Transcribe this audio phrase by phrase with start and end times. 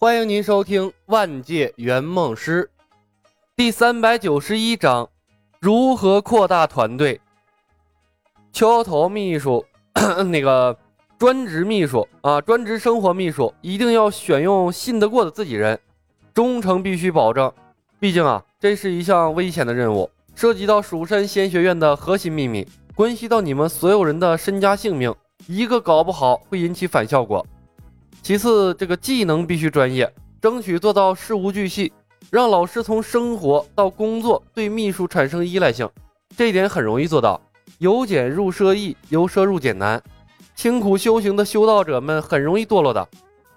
[0.00, 2.70] 欢迎您收听《万界圆梦师》
[3.56, 5.10] 第三百九十一章：
[5.58, 7.20] 如何扩大团队。
[8.52, 9.66] 敲头秘书，
[10.30, 10.78] 那个
[11.18, 15.76] 专职秘书啊，专职生活秘书，一定要选用信得过的自己人，
[16.32, 17.52] 忠诚必须保证。
[17.98, 25.12] 毕竟啊，这是一项危险的任务，涉及到蜀山仙学院的核心秘密，关系到你们所有人的身家性命，
[25.48, 27.44] 一个搞不好会引起反效果。
[28.28, 31.90] 其次，这个技能必须专业，争取做到事无巨细，
[32.30, 35.88] 让老师从生活到工作对秘书产生依赖性。
[36.36, 37.40] 这一点很容易做到，
[37.78, 40.02] 由俭入奢易，由奢入俭难。
[40.54, 43.08] 清苦修行的修道者们很容易堕落的。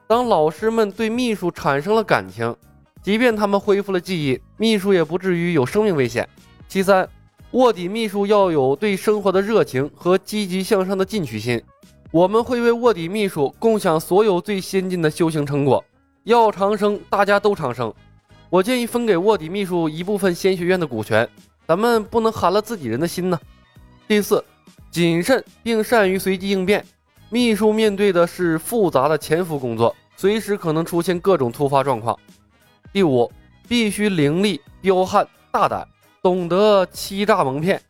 [0.08, 2.56] 当老师们对秘书产生了感情，
[3.04, 6.26] 即便他们恢复了记忆，秘书也不至于有生命危险。
[6.70, 7.06] 其三，
[7.52, 11.62] 卧底秘书要有对生活的热情和积极向上的进取心。
[12.12, 15.82] 我们会为卧底秘书共享所有最先进的修行成果。
[16.26, 17.92] 要长生，大家都长生。
[18.50, 21.28] 我建议分给卧底秘书一部分仙学院的股权，
[21.66, 23.40] 咱们不能寒了自己人的心呢。
[24.10, 24.44] 第四，
[24.92, 26.86] 谨慎并善于随机应变。
[27.30, 32.20] 秘书面对的是复杂的潜伏工作，随时可能出现各种突发状况。
[32.92, 33.32] 第五，
[33.70, 35.88] 必须凌厉、彪悍、大胆，
[36.22, 37.82] 懂得欺诈蒙骗。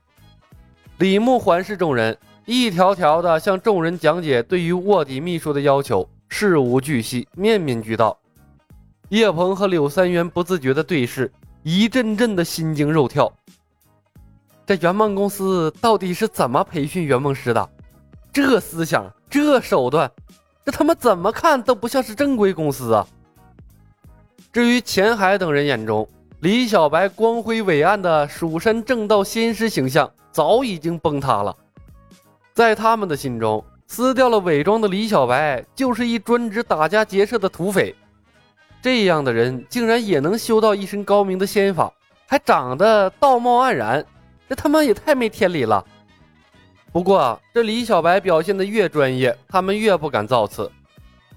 [0.99, 2.15] 李牧环视众人。
[2.45, 8.17] 一条条的向众人讲解对于卧底秘书的要求，事无巨细，面面俱到。
[9.09, 11.31] 叶鹏和柳三元不自觉的对视，
[11.61, 13.31] 一阵阵的心惊肉跳。
[14.65, 17.69] 这圆梦公司到底是怎么培训圆梦师的？
[18.33, 20.09] 这思想，这手段，
[20.65, 23.05] 这他妈怎么看都不像是正规公司啊！
[24.51, 26.07] 至于钱海等人眼中，
[26.39, 31.55] 李小白光辉伟岸的蜀山正道仙师形象早已经崩塌了。
[32.53, 37.95] 在他们的心中，撕掉了伪装的李小白就是一专职打家劫舍的土匪。
[38.81, 41.91] 这样的人竟然也能修到一身高明的仙法，
[42.27, 44.03] 还长得道貌岸然，
[44.49, 45.85] 这他妈也太没天理了。
[46.91, 50.69] 不过，这李小白表现的越专业，他们越不敢造次。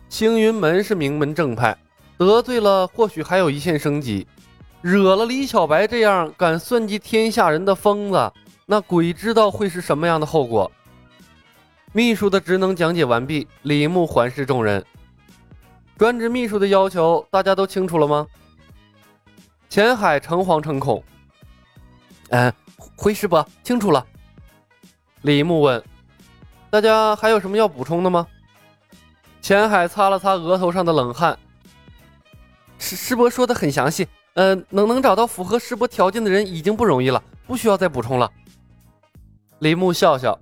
[0.08, 1.76] 青云门是名门正派，
[2.16, 4.26] 得罪了或许还有一线生机，
[4.80, 8.32] 惹了李小白这样敢算计天下人的疯子，
[8.66, 10.70] 那鬼知道会是什么样的后果。
[11.96, 14.84] 秘书的职能讲解完毕，李牧环视众人。
[15.96, 18.26] 专职秘书的要求，大家都清楚了吗？
[19.68, 21.00] 钱海诚惶诚恐。
[22.30, 22.52] 嗯，
[22.96, 24.04] 回师伯，清楚了。
[25.22, 25.80] 李牧问
[26.68, 28.26] ：“大家还有什么要补充的吗？”
[29.40, 31.38] 钱海擦了擦额头上的冷汗。
[32.76, 38.28] 师师伯说的很详细，嗯，能能找到符合师伯条件的人已经不容易了，不需要再补充了。
[39.60, 40.36] 李牧笑笑，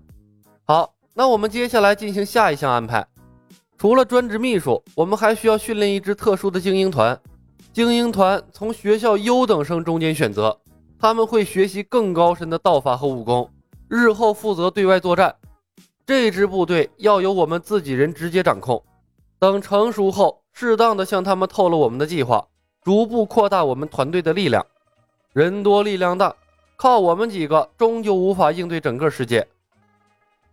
[0.65, 0.95] 好。
[1.15, 3.06] 那我们接下来进行下一项安排。
[3.77, 7.19] 除了专职秘书，我们还需要训练一支特殊的精英团。
[7.73, 10.59] 精英团从学校优等生中间选择，
[10.99, 13.50] 他们会学习更高深的道法和武功，
[13.89, 15.34] 日后负责对外作战。
[16.06, 18.83] 这支部队要由我们自己人直接掌控。
[19.39, 22.47] 等成熟后，适当的向他们透露我们的计划，
[22.83, 24.65] 逐步扩大我们团队的力量。
[25.33, 26.34] 人多力量大，
[26.77, 29.47] 靠我们几个终究无法应对整个世界。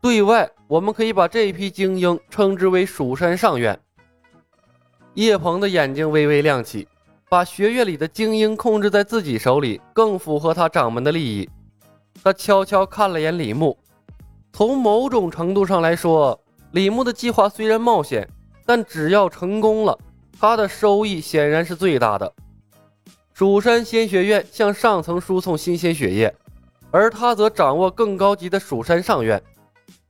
[0.01, 3.77] 对外，我们可以把这批精英称之为蜀山上院。
[5.15, 6.87] 叶鹏的眼睛微微亮起，
[7.27, 11.49] 把学院里的精英控制在自己手里，更符合他掌门的利益。
[12.23, 13.77] 他悄悄看了眼李牧，
[14.53, 16.39] 从某种程度上来说，
[16.71, 18.25] 李牧的计划虽然冒险，
[18.65, 19.99] 但只要成功了，
[20.39, 22.33] 他的收益显然是最大的。
[23.33, 26.33] 蜀山仙学院向上层输送新鲜血液，
[26.89, 29.41] 而他则掌握更高级的蜀山上院。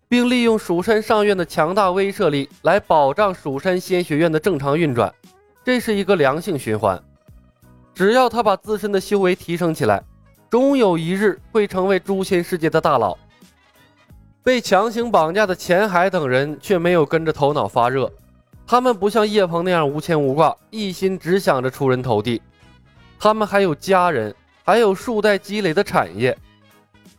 [0.09, 5.13] 并利用蜀山上院的强大威慑力来保障蜀山仙学院的正常运转，
[5.63, 6.99] 这是一个良性循环。
[7.93, 10.03] 只要他把自身的修为提升起来，
[10.49, 13.15] 终有一日会成为诛仙世界的大佬。
[14.41, 18.11] 被强行绑架的钱海等人却没有跟着头脑发热，
[18.65, 22.41] 他们不像叶鹏那样无牵无挂，一心只想着出人头地。
[23.19, 26.35] 他们还有家人，还有数代积累的产业，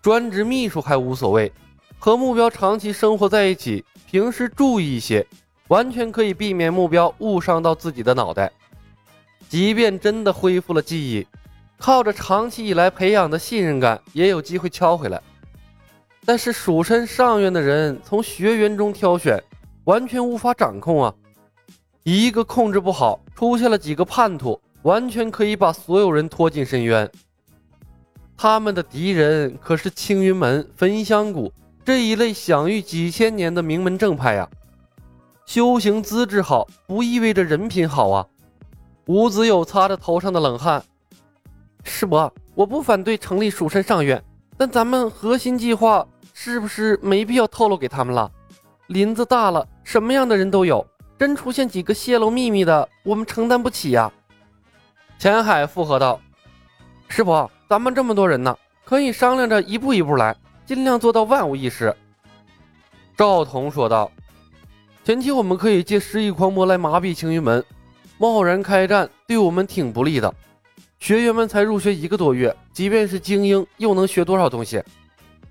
[0.03, 1.53] 专职秘书还无所谓。
[2.00, 5.25] 和目标长期生活在一起，平时注意一些，
[5.69, 8.50] 完全可以避免目标误伤到自己的脑袋。
[9.50, 11.26] 即便真的恢复了记忆，
[11.76, 15.20] 靠着长期以来培养的信任感，也有机会敲回来。
[16.25, 19.38] 但是蜀山上院的人从学员中挑选，
[19.85, 21.14] 完全无法掌控啊！
[22.03, 27.11] 一个控制不好，出现了几个叛徒，完全可以把所有人拖进深渊。
[28.38, 31.53] 他们的敌人可是青云门、焚香谷。
[31.91, 34.49] 这一类享誉几千年的名门正派呀，
[35.45, 38.25] 修行资质好不意味着人品好啊。
[39.07, 40.81] 吴子友擦着头上的冷汗。
[41.83, 44.23] 师伯，我不反对成立蜀山上院，
[44.57, 48.31] 但咱们核心计划是不是没必要透露给他们了？
[48.87, 50.87] 林子大了，什么样的人都有，
[51.19, 54.13] 真出现几个泄露秘密的，我们承担不起呀。
[55.19, 56.21] 钱海附和道
[57.11, 60.37] ：“师伯，咱们这么多人呢，可以商量着一步一步来，
[60.70, 61.93] 尽量做到万无一失。”
[63.19, 64.08] 赵彤说道。
[65.02, 67.64] 前期我们可以借失忆狂魔来麻痹青云门，
[68.19, 70.32] 贸然开战对我们挺不利的。
[71.00, 74.81] 学员们才入学一个多月，即便是精英，又能学多少东西？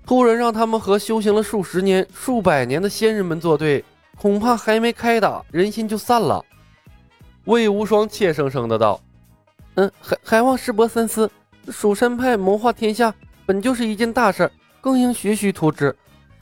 [0.06, 3.84] 突然让他们和修行了数十年、数百年的仙人们作对，
[4.16, 6.42] 恐怕还没开打，人心就散了。
[7.44, 8.98] 魏无双怯生生的道
[9.76, 11.30] ：“嗯，还还望师伯三思。
[11.68, 13.14] 蜀山派谋划天下，
[13.44, 15.94] 本就是一件大事儿，更应徐徐图之。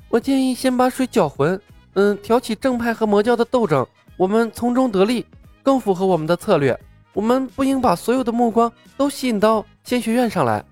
[0.08, 1.60] 我建议先把水搅浑。”
[1.94, 3.84] 嗯，挑起正派和魔教的斗争，
[4.16, 5.26] 我们从中得利，
[5.64, 6.78] 更符合我们的策略。
[7.12, 10.64] 我们不应把所有的目光都吸引到仙学院上来。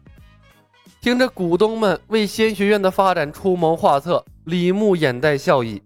[1.01, 5.83] 听着股东们为仙学院的发展出谋划策，李牧眼带笑意。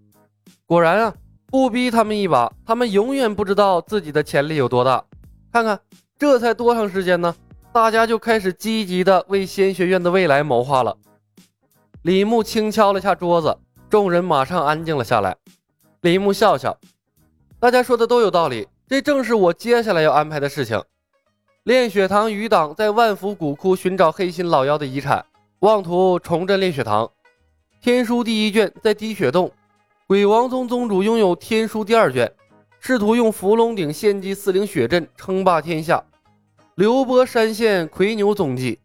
[0.67, 1.13] 果然啊，
[1.47, 5.03] 不逼他们一把，他们永远不知道自己的潜力有多大。
[5.51, 5.79] 看看，
[6.19, 7.33] 这才多长时间呢？
[7.73, 10.95] 大家就开始积极的为仙学院的未来谋划了。
[12.03, 13.55] 李牧轻敲了下桌子。
[13.87, 15.35] 众人马上安静了下来。
[16.01, 16.75] 李牧笑笑
[17.59, 20.81] ：“大家说的都有道理，这正是我接下来要安排的事情。
[21.63, 25.23] 炼血堂余党在万福古窟寻找黑心老妖的遗产，
[25.59, 27.07] 妄图重振炼血堂。
[27.81, 29.51] 天书第一卷在滴血洞，
[30.07, 32.31] 鬼王宗宗主拥有天书第二卷，
[32.79, 36.03] 试图用伏龙鼎献祭四灵血阵，称霸天下。
[36.73, 38.79] 刘波山县魁牛踪迹。”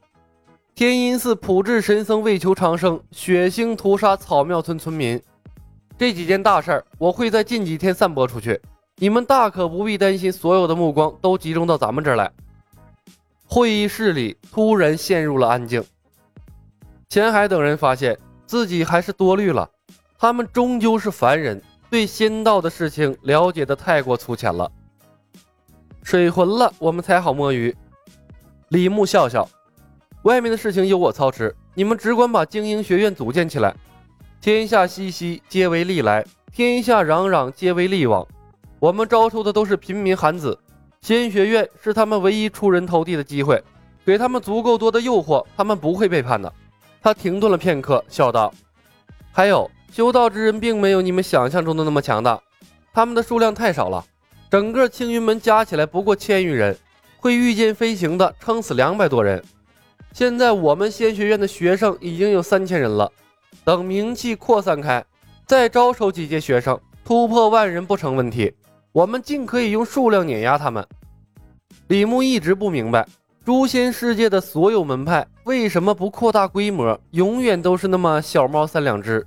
[0.77, 5.19] 天阴寺普智神僧为求长生，血腥屠杀草庙村村民。
[5.97, 8.61] 这几件大事儿，我会在近几天散播出去，
[8.97, 12.31] 你们大可不必担心，所有的目光都集中到咱们这儿来。
[13.47, 15.83] 会议室里突然陷入了安静。
[17.09, 19.67] 钱海等人发现自己还是多虑了，
[20.19, 24.71] 他们终究是凡人，对仙道的事情了解的太过粗浅了。
[26.03, 27.75] 水浑了，我们才好摸鱼。
[28.69, 29.49] 李牧笑笑。
[30.27, 33.73] 外面的事情由我操持，你们只管把精英学院组建起来。
[34.41, 36.21] 天下熙熙，皆为利来；
[36.53, 38.27] 天下攘攘，皆为利往。
[38.81, 40.59] 我们招收的都是平民寒子，
[41.01, 43.63] 仙学院是他们唯一出人头地的机会，
[44.05, 46.53] 给他们足够多的诱惑，他们不会背叛的。
[47.01, 48.53] 他停顿了片刻，笑道
[49.31, 52.43] ：“还有，修道之人并没有你们想象中的那么强大，
[52.93, 54.05] 他们的数量太少了，
[54.51, 56.77] 整个青云门加起来不过千余人，
[57.17, 59.41] 会御剑飞行的撑死两百多人。”
[60.17, 63.13] 现在我们仙学院的学生已经有三千人了，
[63.65, 65.05] 等名气扩散开，
[65.45, 68.51] 再招收几届学生，突破万人不成问题。
[68.93, 70.83] 我们尽可以用数量碾压他们。
[71.89, 73.07] 李牧一直不明白，
[73.45, 79.27] 诛仙世界的所有门派为什么不扩大规模，永远都是那么小猫三两只。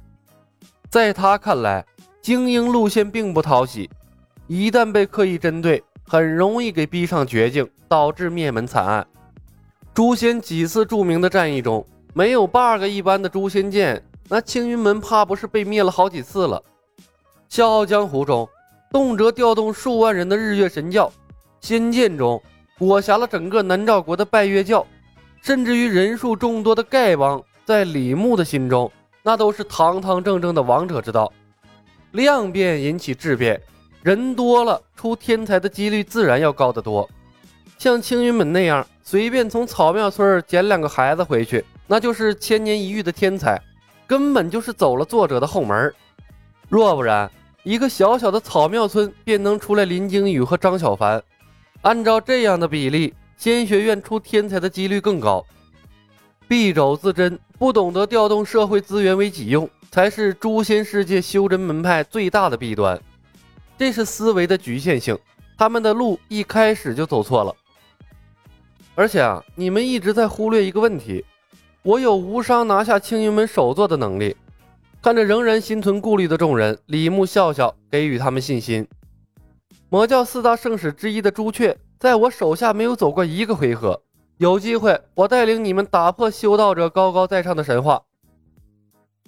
[0.89, 1.85] 在他看来，
[2.19, 3.88] 精英路线并不讨喜，
[4.47, 9.06] 一旦被刻意针对，很容易给逼上绝境，导致灭门惨案。
[10.00, 16.63] 诛仙几次著名的战役中，没有 bug 一般的诛仙剑，那青云门怕不是被灭了好几次了。
[17.50, 18.48] 笑傲江湖中，
[18.94, 21.12] 动辄调动数万人的日月神教，
[21.60, 22.42] 仙剑中
[22.78, 24.88] 裹挟了整个南诏国的拜月教，
[25.42, 28.90] 甚至于人数众多的丐帮，在李牧的心中，
[29.21, 31.30] 那都是堂堂正正的王者之道。
[32.12, 33.62] 量变引起质变，
[34.02, 37.09] 人多了，出天才的几率自然要高得多。
[37.80, 38.86] 像青云门那样。
[39.02, 43.59] 随便从草庙村捡两个孩子回去，那就是千年一遇的天才，
[44.06, 45.92] 根本就是走了作者的后门。
[46.68, 47.28] 若不然，
[47.64, 51.24] 一个小小的草庙村便能出来林惊羽和张小凡。
[51.81, 55.44] 按照这样的比例，仙学院出天才的几率更高。
[56.48, 63.02] 敝帚自珍，不懂得调动社会资源为己用，才是诛仙世界修真门派最大的弊端。
[63.76, 65.18] 这是思维的局限性，
[65.57, 67.56] 他们的路一开始就走错了。
[68.99, 71.23] 而且啊，你们一直在忽略一个问题，
[71.83, 74.35] 我有无伤拿下青云门首座的能力。
[75.01, 78.85] 看着仍然心存顾虑的众人，李牧笑笑，给予他们信心。
[79.87, 84.01] 魔教四大圣使之一的朱雀，在我手下没有走过一个回合。
[84.35, 88.01] 有机会，我带领你们打破修道者高高在上的神话。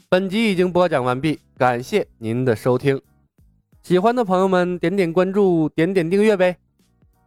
[0.10, 3.02] 本集已经播讲完毕，感谢您的收听。
[3.84, 6.58] 喜欢的朋友们，点点关注，点点订阅呗，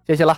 [0.06, 0.36] 谢谢了。